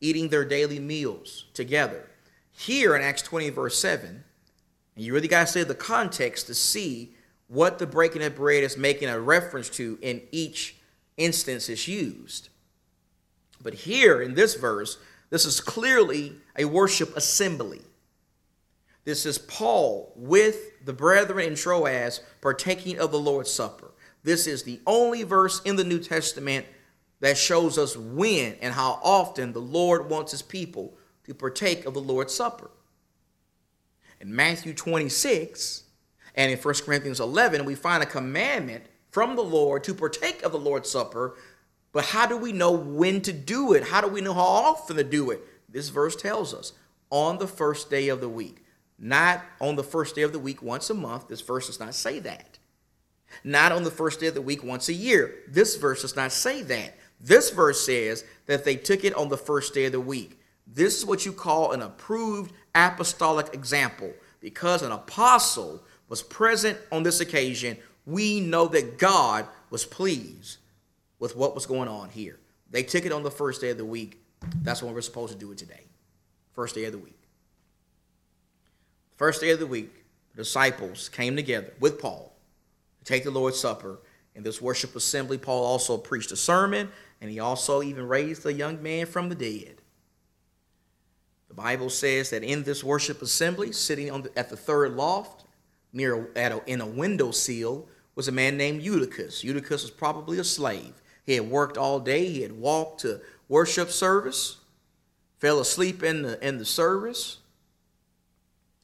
[0.00, 2.08] eating their daily meals together.
[2.52, 4.24] Here in Acts 20, verse 7,
[4.94, 7.15] and you really got to say the context to see
[7.48, 10.76] what the breaking of bread is making a reference to in each
[11.16, 12.48] instance is used.
[13.62, 14.98] But here in this verse,
[15.30, 17.80] this is clearly a worship assembly.
[19.04, 23.92] This is Paul with the brethren in Troas partaking of the Lord's Supper.
[24.24, 26.66] This is the only verse in the New Testament
[27.20, 31.94] that shows us when and how often the Lord wants his people to partake of
[31.94, 32.70] the Lord's Supper.
[34.20, 35.84] In Matthew 26
[36.36, 40.52] and in 1 Corinthians 11, we find a commandment from the Lord to partake of
[40.52, 41.36] the Lord's Supper.
[41.92, 43.84] But how do we know when to do it?
[43.84, 45.40] How do we know how often to do it?
[45.68, 46.74] This verse tells us
[47.10, 48.64] on the first day of the week.
[48.98, 51.28] Not on the first day of the week once a month.
[51.28, 52.58] This verse does not say that.
[53.42, 55.34] Not on the first day of the week once a year.
[55.48, 56.96] This verse does not say that.
[57.20, 60.38] This verse says that they took it on the first day of the week.
[60.66, 64.12] This is what you call an approved apostolic example.
[64.40, 67.76] Because an apostle was present on this occasion,
[68.06, 70.58] we know that God was pleased
[71.18, 72.38] with what was going on here.
[72.70, 74.22] They took it on the first day of the week.
[74.62, 75.84] That's when we're supposed to do it today.
[76.52, 77.18] First day of the week.
[79.16, 80.04] First day of the week,
[80.34, 82.32] the disciples came together with Paul
[82.98, 83.98] to take the Lord's Supper.
[84.34, 86.90] In this worship assembly, Paul also preached a sermon
[87.20, 89.76] and he also even raised a young man from the dead.
[91.48, 95.45] The Bible says that in this worship assembly, sitting the, at the third loft,
[95.96, 99.42] near at a, in a window sill, was a man named Eutychus.
[99.42, 101.02] Eutychus was probably a slave.
[101.24, 102.26] He had worked all day.
[102.26, 104.58] He had walked to worship service,
[105.38, 107.38] fell asleep in the, in the service,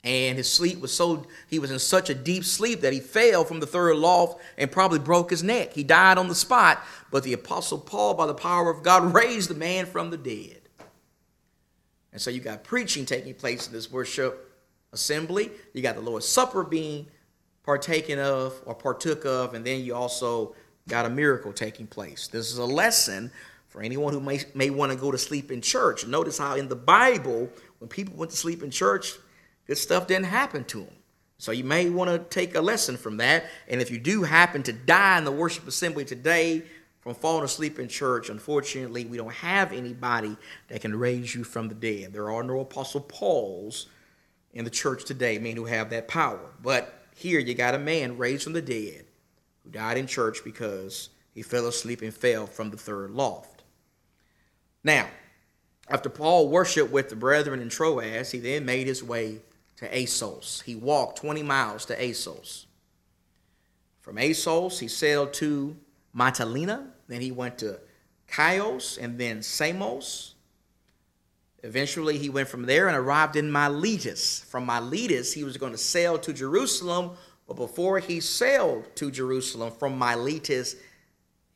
[0.05, 3.45] And his sleep was so, he was in such a deep sleep that he fell
[3.45, 5.73] from the third loft and probably broke his neck.
[5.73, 6.83] He died on the spot.
[7.11, 10.61] But the Apostle Paul, by the power of God, raised the man from the dead.
[12.13, 14.52] And so you got preaching taking place in this worship
[14.93, 15.51] assembly.
[15.73, 17.07] You got the Lord's Supper being
[17.65, 19.55] partaken of or partook of.
[19.55, 20.55] And then you also
[20.89, 22.29] got a miracle taking place.
[22.29, 23.31] This is a lesson
[23.69, 26.07] for anyone who may, may want to go to sleep in church.
[26.07, 29.15] Notice how in the Bible, when people went to sleep in church,
[29.67, 30.95] good stuff didn't happen to them.
[31.39, 33.47] So you may want to take a lesson from that.
[33.69, 36.63] And if you do happen to die in the worship assembly today
[37.01, 40.37] from falling asleep in church, unfortunately, we don't have anybody
[40.69, 42.13] that can raise you from the dead.
[42.13, 43.87] There are no Apostle Pauls
[44.53, 46.53] in the church today, men who have that power.
[46.63, 49.07] But here you got a man raised from the dead
[49.63, 53.63] who died in church because he fell asleep and fell from the third loft.
[54.85, 55.09] Now,
[55.89, 59.41] after Paul worshiped with the brethren in Troas, he then made his way
[59.77, 60.63] to Assos.
[60.65, 62.67] He walked 20 miles to Assos.
[64.01, 65.77] From Assos, he sailed to
[66.17, 66.89] Mytilene.
[67.09, 67.79] Then he went to
[68.35, 70.35] Chios and then Samos.
[71.63, 74.41] Eventually, he went from there and arrived in Miletus.
[74.41, 77.13] From Miletus, he was going to sail to Jerusalem,
[77.47, 80.77] but before he sailed to Jerusalem from Miletus,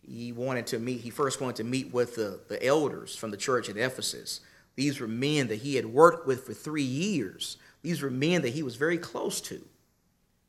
[0.03, 3.37] he wanted to meet, he first wanted to meet with the, the elders from the
[3.37, 4.41] church at Ephesus.
[4.77, 7.57] These were men that he had worked with for three years.
[7.83, 9.61] These were men that he was very close to.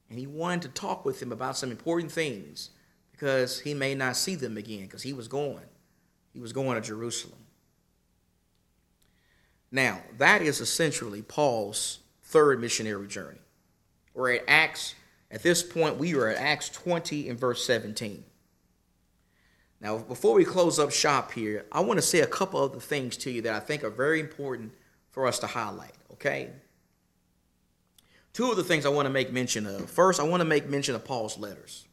[0.09, 2.69] And he wanted to talk with them about some important things
[3.11, 5.65] because he may not see them again because he was going.
[6.33, 7.36] He was going to Jerusalem.
[9.71, 13.39] Now, that is essentially Paul's third missionary journey.
[14.13, 14.95] We're at Acts,
[15.29, 18.23] at this point, we are at Acts 20 and verse 17.
[19.79, 23.15] Now, before we close up shop here, I want to say a couple other things
[23.17, 24.71] to you that I think are very important
[25.11, 26.49] for us to highlight, okay?
[28.33, 29.89] Two of the things I want to make mention of.
[29.89, 31.85] First, I want to make mention of Paul's letters.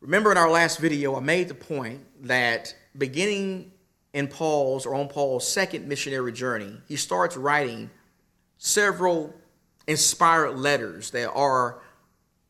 [0.00, 3.72] Remember in our last video, I made the point that beginning
[4.12, 7.90] in Paul's or on Paul's second missionary journey, he starts writing
[8.56, 9.34] several
[9.86, 11.80] inspired letters that are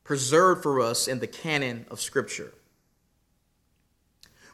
[0.05, 2.53] preserved for us in the canon of Scripture.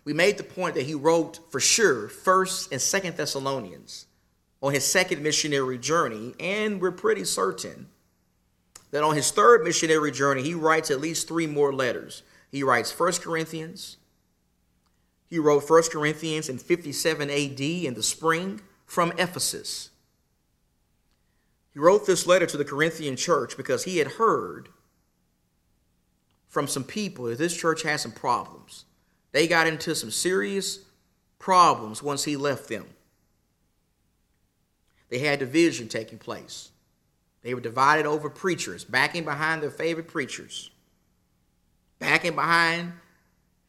[0.04, 4.06] We made the point that he wrote for sure First and Second Thessalonians
[4.62, 7.86] on his second missionary journey, and we're pretty certain
[8.90, 12.22] that on his third missionary journey, he writes at least three more letters.
[12.50, 13.96] He writes First Corinthians.
[15.28, 19.90] He wrote First Corinthians in 57 AD in the spring from Ephesus.
[21.72, 24.68] He wrote this letter to the Corinthian church because he had heard
[26.48, 28.84] from some people that this church had some problems.
[29.32, 30.78] They got into some serious
[31.40, 32.86] problems once he left them.
[35.08, 36.70] They had division taking place.
[37.42, 40.70] They were divided over preachers, backing behind their favorite preachers,
[41.98, 42.92] backing behind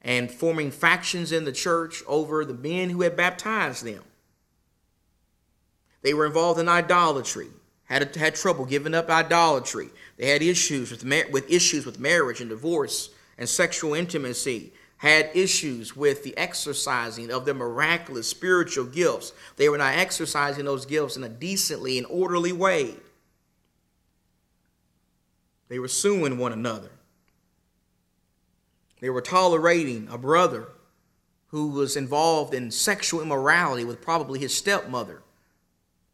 [0.06, 4.03] and forming factions in the church over the men who had baptized them.
[6.03, 7.47] They were involved in idolatry,
[7.86, 9.89] had, had trouble giving up idolatry.
[10.18, 15.95] They had issues with, with issues with marriage and divorce and sexual intimacy had issues
[15.95, 19.34] with the exercising of their miraculous spiritual gifts.
[19.58, 22.95] They were not exercising those gifts in a decently and orderly way.
[25.68, 26.91] They were suing one another.
[29.00, 30.68] They were tolerating a brother
[31.48, 35.22] who was involved in sexual immorality with probably his stepmother.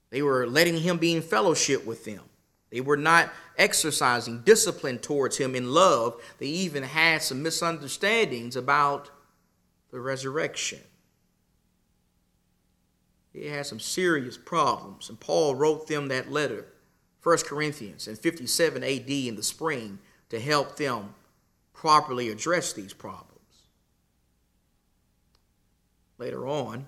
[0.09, 2.23] They were letting him be in fellowship with them.
[2.69, 6.21] They were not exercising discipline towards him in love.
[6.37, 9.09] They even had some misunderstandings about
[9.91, 10.79] the resurrection.
[13.33, 16.65] They had some serious problems, and Paul wrote them that letter,
[17.23, 21.13] 1 Corinthians, in 57 AD in the spring, to help them
[21.81, 23.39] properly address these problems.
[26.19, 26.85] Later on,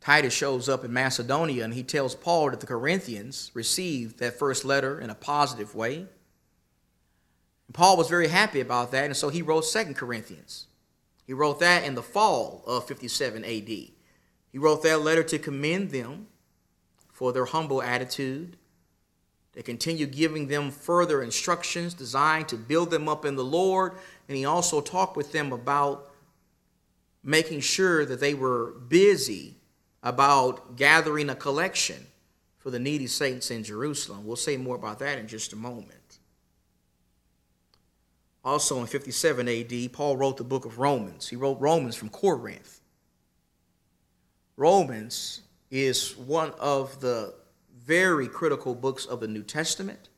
[0.00, 4.64] Titus shows up in Macedonia and he tells Paul that the Corinthians received that first
[4.64, 5.98] letter in a positive way.
[7.68, 10.66] And Paul was very happy about that, and so he wrote Second Corinthians.
[11.24, 13.68] He wrote that in the fall of 57 AD.
[13.68, 13.94] He
[14.58, 16.26] wrote that letter to commend them
[17.12, 18.56] for their humble attitude,
[19.52, 23.94] to continue giving them further instructions designed to build them up in the Lord,
[24.28, 26.10] and he also talked with them about
[27.22, 29.56] making sure that they were busy
[30.02, 32.06] about gathering a collection
[32.58, 34.24] for the needy saints in Jerusalem.
[34.24, 36.18] We'll say more about that in just a moment.
[38.44, 41.28] Also in 57 AD, Paul wrote the book of Romans.
[41.28, 42.80] He wrote Romans from Corinth.
[44.56, 47.34] Romans is one of the
[47.84, 50.08] very critical books of the New Testament.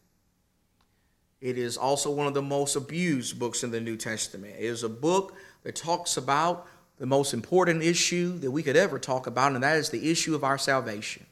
[1.40, 4.54] It is also one of the most abused books in the New Testament.
[4.58, 6.66] It is a book that talks about
[6.98, 10.34] the most important issue that we could ever talk about, and that is the issue
[10.34, 11.26] of our salvation.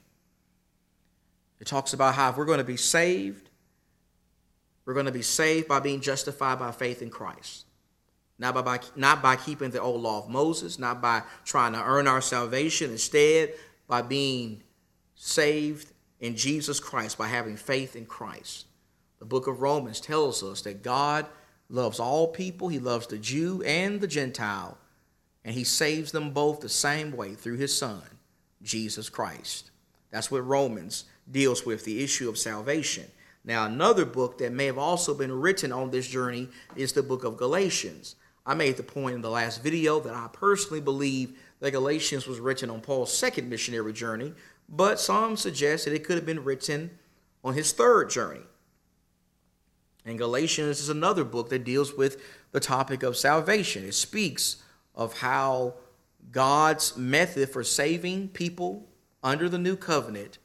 [1.61, 3.49] It talks about how if we're going to be saved,
[4.85, 7.66] we're going to be saved by being justified by faith in Christ.
[8.39, 11.83] Not by, by, not by keeping the old law of Moses, not by trying to
[11.83, 13.55] earn our salvation, instead,
[13.87, 14.62] by being
[15.14, 15.91] saved
[16.23, 18.64] in Jesus Christ, by having faith in Christ.
[19.18, 21.27] The book of Romans tells us that God
[21.68, 24.79] loves all people, He loves the Jew and the Gentile,
[25.45, 28.03] and He saves them both the same way through His Son,
[28.62, 29.70] Jesus Christ.
[30.11, 33.07] That's what Romans deals with the issue of salvation.
[33.45, 37.25] Now, another book that may have also been written on this journey is the book
[37.25, 38.14] of Galatians.
[38.47, 42.41] I made the point in the last video that I personally believe that Galatians was
[42.41, 44.33] written on Paul's second missionary journey,
[44.73, 46.99] but some suggest that it could have been written
[47.45, 48.41] on his third journey.
[50.05, 52.20] And Galatians is another book that deals with
[52.51, 53.85] the topic of salvation.
[53.85, 54.62] It speaks
[54.95, 55.75] of how
[56.33, 58.89] God's method for saving people
[59.23, 60.39] under the new covenant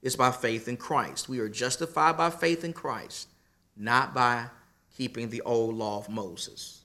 [0.00, 1.28] is by faith in Christ.
[1.28, 3.28] We are justified by faith in Christ,
[3.76, 4.46] not by
[4.96, 6.82] keeping the old law of Moses.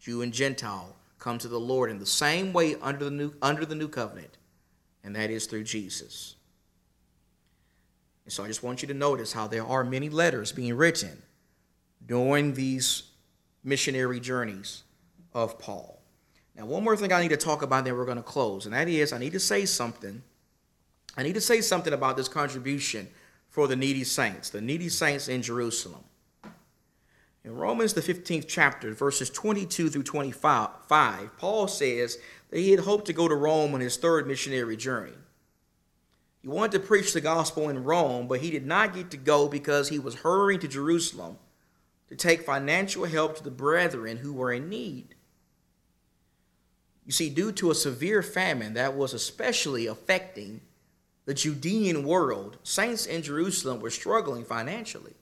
[0.00, 3.64] Jew and Gentile come to the Lord in the same way under the new, under
[3.64, 4.36] the new covenant,
[5.04, 6.36] and that is through Jesus.
[8.24, 11.22] And so I just want you to notice how there are many letters being written
[12.06, 13.04] during these
[13.64, 14.82] missionary journeys
[15.34, 16.00] of Paul.
[16.56, 18.66] Now, one more thing I need to talk about, and then we're going to close,
[18.66, 20.22] and that is I need to say something
[21.16, 23.08] I need to say something about this contribution
[23.50, 26.04] for the needy saints, the needy saints in Jerusalem.
[27.44, 30.70] In Romans, the 15th chapter, verses 22 through 25,
[31.38, 32.18] Paul says
[32.52, 35.14] that he had hoped to go to Rome on his third missionary journey.
[36.42, 39.48] He wanted to preach the gospel in Rome, but he did not get to go
[39.48, 41.38] because he was hurrying to Jerusalem
[42.08, 45.14] to take financial help to the brethren who were in need.
[47.06, 50.60] You see, due to a severe famine that was especially affecting
[51.24, 55.14] the Judean world, saints in Jerusalem were struggling financially.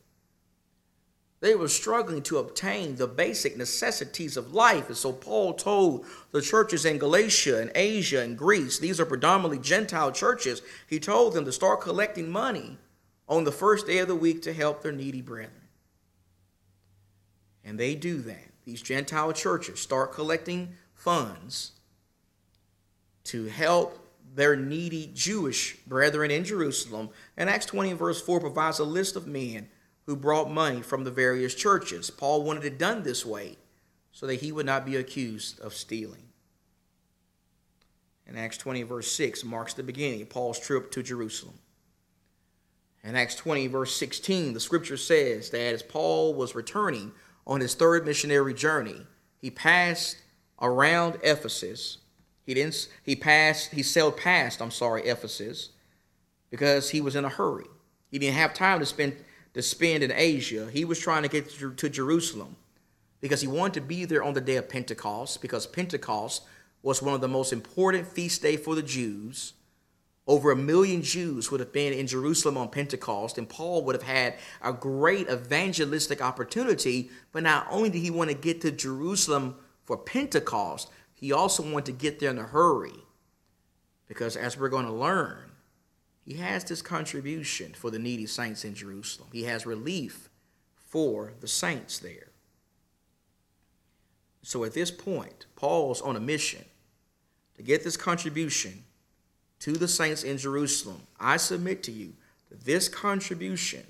[1.40, 4.88] They were struggling to obtain the basic necessities of life.
[4.88, 9.58] And so Paul told the churches in Galatia and Asia and Greece, these are predominantly
[9.58, 12.76] Gentile churches, he told them to start collecting money
[13.26, 15.68] on the first day of the week to help their needy brethren.
[17.64, 18.50] And they do that.
[18.66, 21.72] These Gentile churches start collecting funds
[23.24, 23.98] to help
[24.34, 27.08] their needy Jewish brethren in Jerusalem.
[27.36, 29.68] And Acts 20 and verse 4 provides a list of men
[30.10, 32.10] who brought money from the various churches.
[32.10, 33.56] Paul wanted it done this way
[34.10, 36.24] so that he would not be accused of stealing.
[38.26, 41.60] And Acts 20 verse 6 marks the beginning of Paul's trip to Jerusalem.
[43.04, 47.12] In Acts 20 verse 16, the scripture says that as Paul was returning
[47.46, 49.06] on his third missionary journey,
[49.38, 50.16] he passed
[50.60, 51.98] around Ephesus
[52.44, 55.68] he didn't he passed he sailed past, I'm sorry, Ephesus
[56.50, 57.66] because he was in a hurry.
[58.10, 59.14] He didn't have time to spend
[59.54, 60.68] to spend in Asia.
[60.72, 62.56] He was trying to get to, Jerusalem
[63.20, 66.42] because he wanted to be there on the day of Pentecost because Pentecost
[66.82, 69.52] was one of the most important feast day for the Jews.
[70.26, 74.04] Over a million Jews would have been in Jerusalem on Pentecost, and Paul would have
[74.04, 77.10] had a great evangelistic opportunity.
[77.32, 81.86] But not only did he want to get to Jerusalem for Pentecost, he also wanted
[81.86, 82.92] to get there in a hurry
[84.06, 85.49] because, as we're going to learn,
[86.24, 89.30] he has this contribution for the needy saints in Jerusalem.
[89.32, 90.28] He has relief
[90.76, 92.28] for the saints there.
[94.42, 96.64] So at this point, Paul's on a mission
[97.56, 98.84] to get this contribution
[99.60, 101.02] to the saints in Jerusalem.
[101.18, 102.14] I submit to you
[102.48, 103.86] that this contribution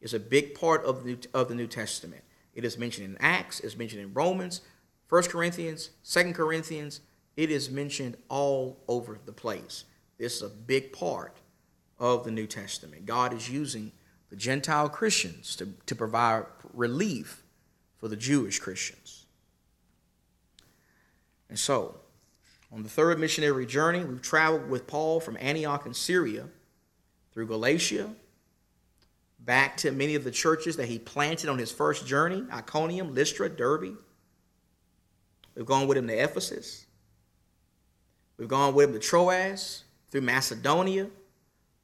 [0.00, 2.22] is a big part of the New, of the New Testament.
[2.54, 4.60] It is mentioned in Acts, it's mentioned in Romans,
[5.06, 7.00] First Corinthians, Second Corinthians,
[7.36, 9.84] it is mentioned all over the place.
[10.18, 11.36] This is a big part
[11.98, 13.06] of the New Testament.
[13.06, 13.92] God is using
[14.30, 17.42] the Gentile Christians to, to provide relief
[17.98, 19.26] for the Jewish Christians.
[21.48, 22.00] And so,
[22.72, 26.46] on the third missionary journey, we've traveled with Paul from Antioch in Syria
[27.32, 28.10] through Galatia,
[29.38, 33.48] back to many of the churches that he planted on his first journey Iconium, Lystra,
[33.48, 33.96] Derbe.
[35.54, 36.86] We've gone with him to Ephesus.
[38.36, 39.84] We've gone with him to Troas,
[40.16, 41.08] through Macedonia.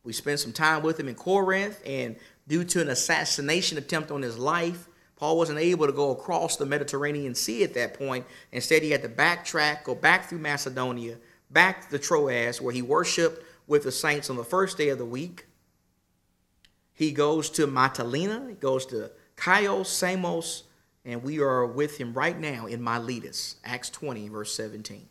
[0.05, 2.16] We spent some time with him in Corinth, and
[2.49, 6.64] due to an assassination attempt on his life, Paul wasn't able to go across the
[6.64, 8.24] Mediterranean Sea at that point.
[8.51, 11.18] Instead, he had to backtrack, go back through Macedonia,
[11.51, 15.05] back to Troas, where he worshiped with the saints on the first day of the
[15.05, 15.45] week.
[16.95, 20.62] He goes to Mytilene, he goes to Chios, Samos,
[21.05, 25.07] and we are with him right now in Miletus, Acts 20, verse 17.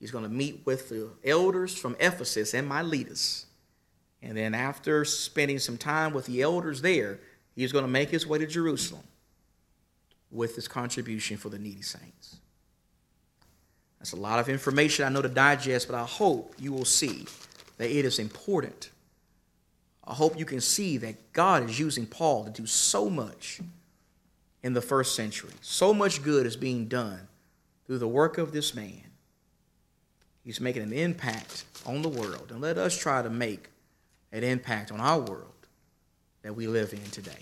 [0.00, 3.46] He's going to meet with the elders from Ephesus and Miletus.
[4.22, 7.20] And then, after spending some time with the elders there,
[7.54, 9.04] he's going to make his way to Jerusalem
[10.30, 12.36] with his contribution for the needy saints.
[13.98, 17.26] That's a lot of information I know to digest, but I hope you will see
[17.76, 18.90] that it is important.
[20.04, 23.60] I hope you can see that God is using Paul to do so much
[24.62, 25.52] in the first century.
[25.60, 27.28] So much good is being done
[27.86, 29.09] through the work of this man.
[30.44, 32.48] He's making an impact on the world.
[32.50, 33.68] And let us try to make
[34.32, 35.52] an impact on our world
[36.42, 37.38] that we live in today.